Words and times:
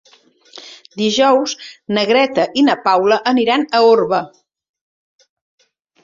Dijous 0.99 1.51
na 1.97 2.05
Greta 2.11 2.45
i 2.61 2.63
na 2.69 2.75
Paula 2.87 3.19
aniran 3.33 3.65
a 3.79 3.83
Orba. 3.89 4.23